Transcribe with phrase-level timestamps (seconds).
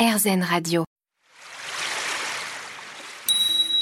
[0.00, 0.84] RZN Radio.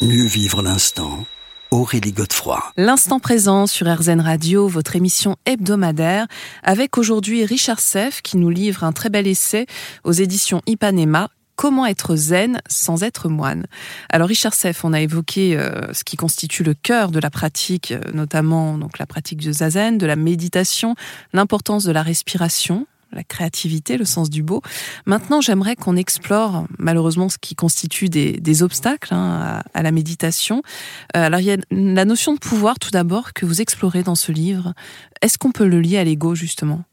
[0.00, 1.26] Mieux vivre l'instant.
[1.70, 2.72] Aurélie Godefroy.
[2.78, 6.26] L'instant présent sur RZN Radio, votre émission hebdomadaire,
[6.62, 9.66] avec aujourd'hui Richard Seff qui nous livre un très bel essai
[10.04, 13.66] aux éditions Ipanema, Comment être zen sans être moine
[14.10, 17.92] Alors Richard Seff, on a évoqué euh, ce qui constitue le cœur de la pratique,
[17.92, 20.96] euh, notamment donc la pratique du zazen, de la méditation,
[21.32, 24.62] l'importance de la respiration, la créativité, le sens du beau.
[25.06, 30.62] Maintenant, j'aimerais qu'on explore malheureusement ce qui constitue des, obstacles hein, à, la méditation.
[31.16, 34.14] Euh, alors, il y a la notion de pouvoir tout d'abord que vous explorez dans
[34.14, 34.74] ce livre.
[35.22, 36.84] Est-ce qu'on peut le lier à l'ego justement?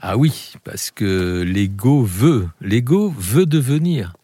[0.00, 4.14] Ah oui, parce que l'ego veut, l'ego veut devenir.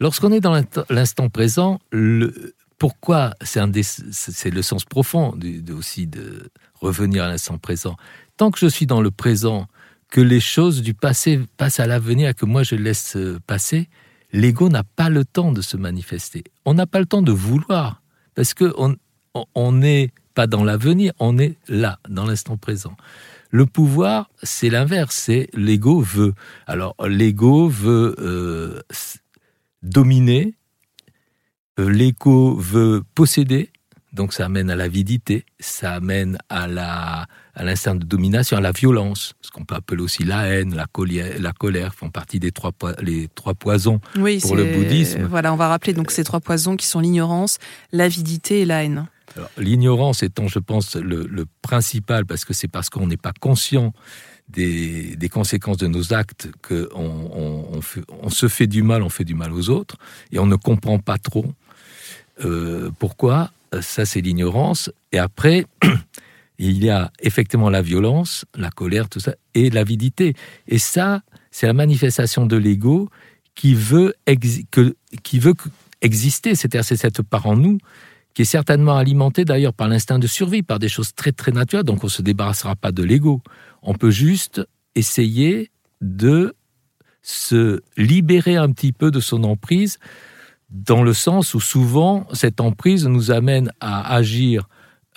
[0.00, 5.38] Lorsqu'on est dans l'instant présent, le, pourquoi c'est le sens profond
[5.72, 6.50] aussi de
[6.80, 7.96] revenir à l'instant présent?
[8.36, 9.68] Tant que je suis dans le présent,
[10.12, 13.88] que les choses du passé passent à l'avenir que moi je laisse euh, passer,
[14.32, 16.44] l'ego n'a pas le temps de se manifester.
[16.66, 18.02] On n'a pas le temps de vouloir,
[18.34, 22.94] parce qu'on n'est pas dans l'avenir, on est là, dans l'instant présent.
[23.50, 26.34] Le pouvoir, c'est l'inverse, c'est l'ego veut.
[26.66, 28.80] Alors l'ego veut euh,
[29.82, 30.54] dominer,
[31.80, 33.70] euh, l'ego veut posséder,
[34.12, 38.72] donc ça amène à l'avidité, ça amène à la à l'instinct de domination, à la
[38.72, 42.50] violence, ce qu'on peut appeler aussi la haine, la colère, la colère font partie des
[42.50, 45.24] trois, les trois poisons pour le bouddhisme.
[45.24, 47.58] Voilà, on va rappeler donc ces trois poisons qui sont l'ignorance,
[47.92, 49.06] l'avidité et la haine.
[49.58, 53.92] L'ignorance étant, je pense, le, principal, parce que c'est parce qu'on n'est pas conscient
[54.48, 57.80] des, conséquences de nos actes qu'on on,
[58.22, 59.96] on, se fait du mal, on fait du mal aux autres,
[60.32, 61.46] et on ne comprend pas trop
[62.44, 63.50] euh, pourquoi.
[63.80, 64.90] Ça, c'est l'ignorance.
[65.12, 65.66] Et après,
[66.58, 70.34] il y a effectivement la violence, la colère, tout ça, et l'avidité.
[70.68, 73.08] Et ça, c'est la manifestation de l'ego
[73.54, 74.14] qui veut,
[75.22, 75.54] qui veut
[76.00, 76.54] exister.
[76.54, 77.78] C'est-à-dire, c'est cette part en nous
[78.34, 81.84] qui est certainement alimentée d'ailleurs par l'instinct de survie, par des choses très très naturelles.
[81.84, 83.42] Donc, on ne se débarrassera pas de l'ego.
[83.82, 85.70] On peut juste essayer
[86.00, 86.54] de
[87.22, 89.98] se libérer un petit peu de son emprise,
[90.72, 94.68] dans le sens où souvent cette emprise nous amène à agir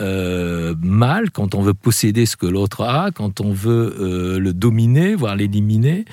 [0.02, 4.54] euh, mal, quand on veut posséder ce que l'autre a, quand on veut euh, le
[4.54, 6.04] dominer, voire l'éliminer.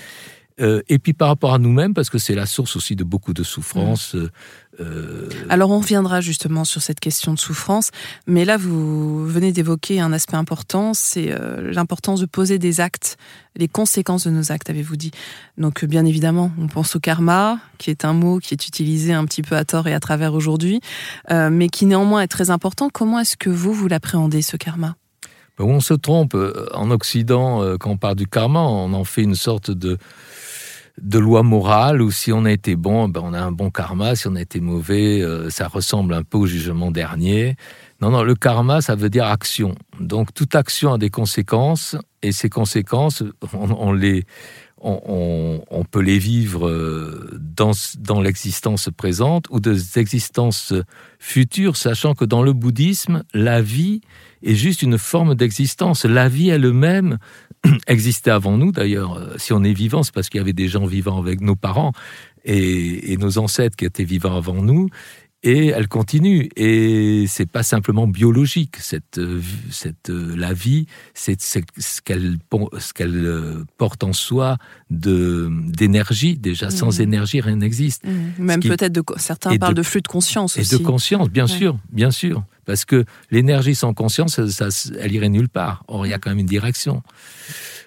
[0.62, 3.34] Euh, et puis par rapport à nous-mêmes, parce que c'est la source aussi de beaucoup
[3.34, 4.15] de souffrances.
[4.15, 4.28] Mmh.
[4.81, 7.91] Euh, Alors on reviendra justement sur cette question de souffrance,
[8.27, 13.19] mais là vous venez d'évoquer un aspect important, c'est euh, l'importance de poser des actes,
[13.56, 15.11] les conséquences de nos actes, avez-vous dit.
[15.59, 19.27] Donc bien évidemment, on pense au karma, qui est un mot qui est utilisé un
[19.27, 20.81] petit peu à tort et à travers aujourd'hui,
[21.31, 22.89] euh, mais qui néanmoins est très important.
[22.89, 24.97] Comment est-ce que vous, vous l'appréhendez, ce karma?
[25.59, 26.34] Ben, On se trompe.
[26.72, 29.99] En Occident, quand on parle du karma, on en fait une sorte de
[31.00, 34.14] de loi morale où si on a été bon, ben on a un bon karma,
[34.14, 37.56] si on a été mauvais, euh, ça ressemble un peu au jugement dernier.
[38.00, 39.75] Non, non, le karma, ça veut dire action.
[40.00, 43.22] Donc toute action a des conséquences, et ces conséquences,
[43.53, 44.25] on, les,
[44.80, 50.74] on, peut les vivre euh, dans, dans l'existence présente ou des existences
[51.19, 54.00] futures, sachant que dans le bouddhisme, la vie
[54.42, 56.04] est juste une forme d'existence.
[56.04, 57.19] La vie elle-même
[57.87, 59.15] existait avant nous d'ailleurs.
[59.15, 61.56] Euh, si on est vivant, c'est parce qu'il y avait des gens vivants avec nos
[61.56, 61.93] parents
[62.45, 64.89] et, nos ancêtres qui étaient vivants avant nous.
[65.45, 66.51] Et elle continue.
[66.55, 68.77] Et c'est pas simplement biologique.
[68.78, 69.41] Cette, euh,
[69.71, 71.59] cette, euh, la vie, c'est ce
[72.01, 72.37] qu'elle
[72.78, 74.59] ce qu'elle porte en soi
[74.91, 76.39] de d'énergie.
[76.39, 77.03] Déjà, sans mmh.
[77.03, 78.05] énergie, rien n'existe.
[78.06, 78.43] Mmh.
[78.43, 80.75] Même peut-être de certains parlent de, flux de conscience aussi.
[80.75, 82.45] Et de conscience, bien sûr, bien sûr.
[82.65, 84.69] Parce que l'énergie sans conscience, ça,
[84.99, 85.84] elle irait nulle part.
[85.89, 87.03] Or, il y a quand même une direction.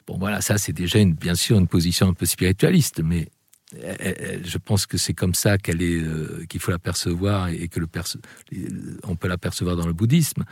[0.08, 3.30] Bon, voilà, ça, c'est déjà une, bien sûr une position un peu spiritualiste, mais
[3.74, 7.80] je pense que c'est comme ça qu'elle est, euh, qu'il faut la percevoir et que
[7.80, 7.88] le
[9.03, 10.44] on peut la percevoir dans le bouddhisme.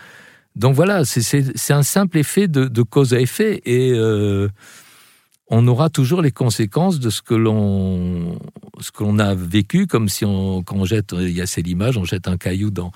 [0.56, 4.50] Donc voilà, c'est un simple effet de, cause à effet et euh,
[5.54, 8.40] on aura toujours les conséquences de ce que l'on
[9.20, 12.28] a vécu, comme si on, quand on jette, il y a c'est l'image, on jette
[12.28, 12.92] un caillou dans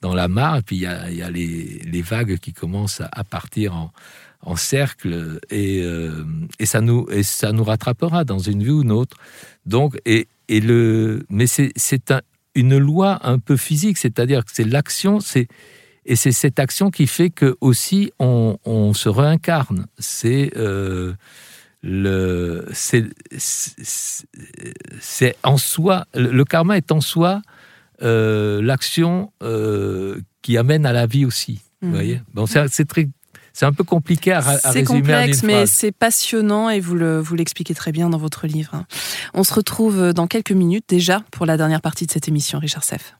[0.00, 3.02] dans la mare, puis il y a, il y a les, les, vagues qui commencent
[3.12, 3.92] à, partir en,
[4.40, 6.24] en cercle, et, euh,
[6.58, 9.18] et, ça nous, et ça nous rattrapera dans une vie ou une autre.
[9.66, 12.22] Donc, et, et le, mais c'est un,
[12.54, 15.48] une loi un peu physique, c'est-à-dire que c'est l'action, c'est
[16.06, 19.86] et c'est cette action qui fait que aussi on, on se réincarne.
[19.98, 21.12] C'est euh,
[21.82, 23.04] le, c'est
[25.42, 27.42] en soi, le karma est en soi
[28.02, 31.62] euh, l'action euh, qui amène à la vie aussi.
[31.80, 31.92] Vous mmh.
[31.92, 33.08] voyez bon, c'est très
[33.52, 34.72] C'est un peu compliqué à, à résumer.
[34.72, 38.74] C'est complexe, mais c'est passionnant et vous le vous l'expliquez très bien dans votre livre.
[38.74, 38.86] Hein.
[39.32, 42.84] On se retrouve dans quelques minutes déjà pour la dernière partie de cette émission, Richard
[42.84, 43.14] Seff.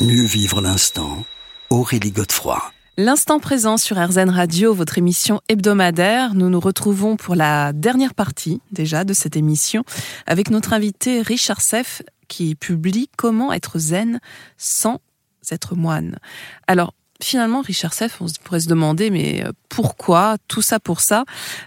[0.00, 1.24] Mieux vivre l'instant,
[1.70, 2.75] Aurélie Godefroy.
[2.98, 6.32] L'instant présent sur RZN Radio, votre émission hebdomadaire.
[6.32, 9.84] Nous nous retrouvons pour la dernière partie déjà de cette émission
[10.26, 14.18] avec notre invité Richard Seff qui publie Comment être zen
[14.56, 15.02] sans
[15.50, 16.18] être moine.
[16.66, 21.24] Alors, finalement, Richard Seff, on pourrait se demander, mais euh, pourquoi tout ça pour ça?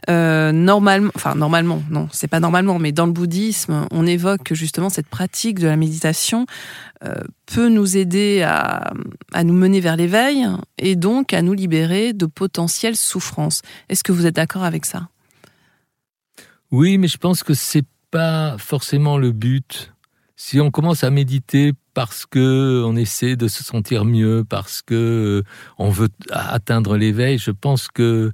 [0.09, 4.55] Euh, Normalement, enfin normalement, non, c'est pas normalement, mais dans le bouddhisme, on évoque que
[4.55, 6.45] justement cette pratique de la méditation
[7.03, 7.15] euh,
[7.45, 8.93] peut nous aider à,
[9.33, 10.45] à nous mener vers l'éveil
[10.77, 13.61] et donc à nous libérer de potentielles souffrances.
[13.89, 15.09] Est-ce que vous êtes d'accord avec ça?
[16.71, 19.93] Oui, mais je pense que c'est pas forcément le but.
[20.41, 25.43] Si on commence à méditer parce que on essaie de se sentir mieux, parce que
[25.77, 28.31] on veut atteindre l'éveil, je pense que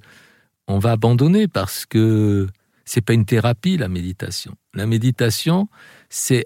[0.67, 2.45] on va abandonner parce que
[2.85, 4.53] c'est pas une thérapie la méditation.
[4.75, 5.67] La méditation,
[6.07, 6.45] c'est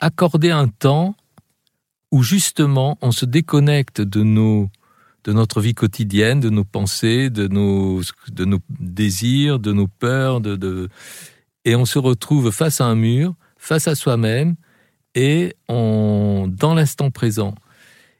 [0.00, 1.14] accorder un temps
[2.10, 4.70] où justement on se déconnecte de nos
[5.24, 10.40] de notre vie quotidienne, de nos pensées, de nos de nos désirs, de nos peurs,
[10.40, 10.88] de, de
[11.66, 14.56] et on se retrouve face à un mur, face à soi-même
[15.14, 17.54] et on, dans l'instant présent.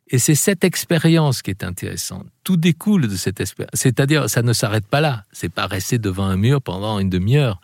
[0.09, 2.27] Et c'est cette expérience qui est intéressante.
[2.45, 3.73] Tout découle de cette expérience.
[3.75, 5.25] C'est-à-dire, ça ne s'arrête pas là.
[5.33, 7.61] C'est pas rester devant un mur pendant une demi-heure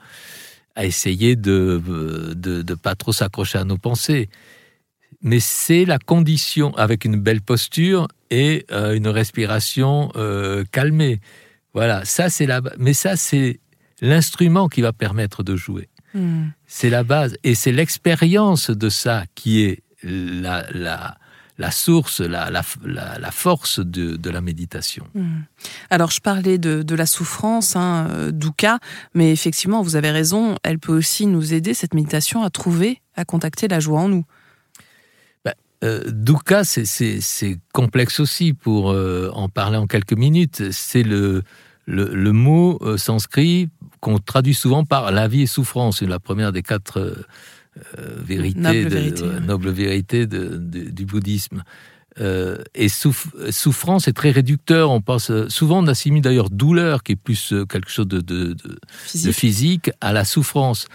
[0.75, 1.81] à essayer de
[2.35, 4.29] de, de pas trop s'accrocher à nos pensées.
[5.23, 11.21] Mais c'est la condition avec une belle posture et euh, une respiration euh, calmée.
[11.75, 12.61] Voilà, ça c'est la.
[12.79, 13.61] Mais ça c'est
[14.01, 15.89] l'instrument qui va permettre de jouer.
[16.67, 17.37] C'est la base.
[17.45, 21.19] Et c'est l'expérience de ça qui est la, la,
[21.59, 25.07] la source, la, la, la, force de, de, la méditation.
[25.15, 25.41] Mm.
[25.91, 28.79] Alors, je parlais de, de la souffrance, hein, euh, Douka,
[29.15, 33.25] mais effectivement, vous avez raison, elle peut aussi nous aider, cette méditation, à trouver, à
[33.25, 34.25] contacter la joie en nous.
[35.85, 40.73] Euh, dukkha, c'est complexe aussi pour euh, en parler en quelques minutes.
[40.73, 41.43] C'est le,
[41.87, 43.69] le, le, mot euh, sanskrit
[44.01, 47.15] qu'on traduit souvent par la vie et souffrance, la première des quatre euh,
[47.99, 48.85] euh, vérités,
[49.41, 51.63] noble vérité, du bouddhisme.
[52.21, 54.91] Euh, et souffrance est très réducteur.
[54.91, 58.57] On pense souvent on assimile d'ailleurs douleur, qui est plus quelque chose de
[59.05, 60.89] physique, à la souffrance.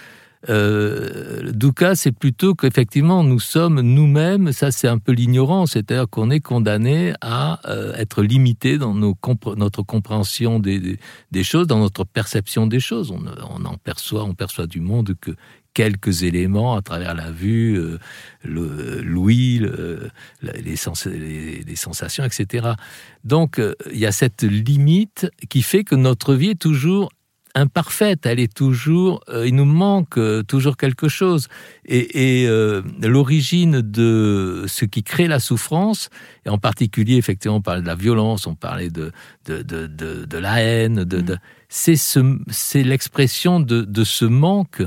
[0.49, 6.29] Euh, Dukkha, c'est plutôt qu'effectivement, nous sommes nous-mêmes, ça c'est un peu l'ignorance, c'est-à-dire qu'on
[6.29, 10.97] est condamné à euh, être limité dans notre compréhension des,
[11.43, 13.11] choses, dans notre perception des choses.
[13.11, 15.31] On, en perçoit, on perçoit du monde que
[15.73, 17.97] quelques éléments à travers la vue, euh,
[18.43, 19.65] l'ouïe,
[20.41, 22.73] les, sensations, etc.
[23.23, 27.09] Donc, euh, il y a cette limite qui fait que notre vie est toujours
[27.55, 31.47] imparfaite, elle est toujours, euh, il nous manque euh, toujours quelque chose.
[31.85, 36.09] Et, et euh, l'origine de ce qui crée la souffrance,
[36.45, 39.11] et en particulier, effectivement, on parlait de la violence, on parlait de,
[39.45, 41.39] de, de, de, de la haine, de, de mm.
[41.69, 44.81] c'est ce, c'est l'expression de, de ce manque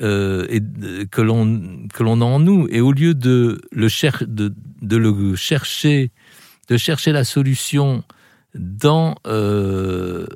[0.00, 0.60] euh, et
[1.06, 2.66] que l'on que l'on a en nous.
[2.70, 4.52] Et au lieu de le cher, de,
[4.82, 6.10] de le chercher,
[6.68, 8.02] de chercher la solution
[8.54, 10.26] dans euh,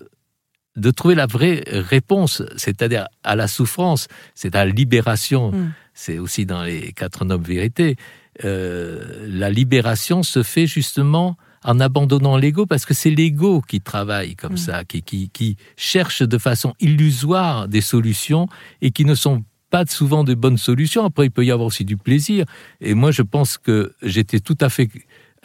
[0.79, 5.53] de trouver la vraie réponse, c'est-à-dire à la souffrance, c'est à la libération.
[5.53, 5.73] Mm.
[5.95, 7.97] C'est aussi dans les quatre nobles vérités.
[8.45, 14.37] Euh, la libération se fait justement en abandonnant l'ego, parce que c'est l'ego qui travaille
[14.37, 14.59] comme mm.
[14.59, 18.49] ça, qui, qui, qui cherche de façon illusoire des solutions
[18.81, 21.05] et qui ne sont pas souvent de bonnes solutions.
[21.05, 22.47] Après, il peut y avoir aussi du plaisir.
[22.81, 24.89] Et moi, je pense que j'étais tout à fait...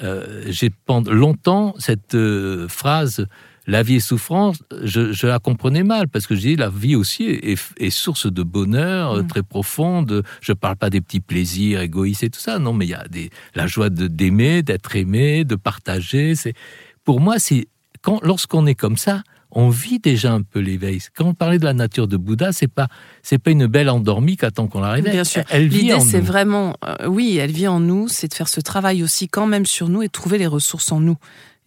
[0.02, 3.28] Euh, j'ai pendant longtemps cette euh, phrase
[3.68, 7.24] la vie est souffrance, je, la comprenais mal parce que je dis la vie aussi
[7.26, 9.28] est, source de bonheur mm.
[9.28, 10.24] très profonde.
[10.42, 13.08] Je parle pas des petits plaisirs égoïstes et tout ça, non, mais il y a
[13.08, 16.36] des, la joie d'aimer, d'être aimé, de partager.
[16.36, 16.54] C'est
[17.04, 17.68] pour moi, c'est
[18.02, 19.24] quand lorsqu'on est comme ça,
[19.56, 21.00] on vit déjà un peu l'éveil.
[21.16, 22.88] Quand on parlait de la nature de Bouddha, c'est pas
[23.22, 25.14] c'est pas une belle endormie qu'attend qu'on la réveille.
[25.14, 25.44] Bien sûr.
[25.50, 28.08] Elle vit L'idée, c'est vraiment, euh, oui, elle vit en nous.
[28.08, 30.92] C'est de faire ce travail aussi quand même sur nous et de trouver les ressources
[30.92, 31.18] en nous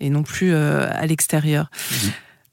[0.01, 1.71] et non plus euh, à l'extérieur.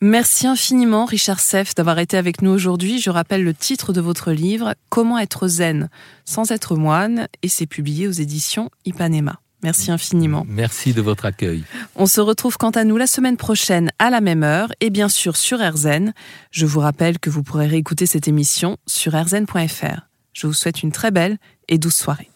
[0.02, 3.00] Merci infiniment, Richard Seff, d'avoir été avec nous aujourd'hui.
[3.00, 5.90] Je rappelle le titre de votre livre, Comment être zen
[6.26, 9.40] sans être moine, et c'est publié aux éditions Ipanema.
[9.64, 10.46] Merci infiniment.
[10.46, 11.64] Merci de votre accueil.
[11.96, 15.08] On se retrouve quant à nous la semaine prochaine à la même heure et bien
[15.08, 16.12] sûr sur RZN.
[16.52, 20.02] Je vous rappelle que vous pourrez réécouter cette émission sur rzn.fr.
[20.34, 21.38] Je vous souhaite une très belle
[21.70, 22.30] et douce soirée.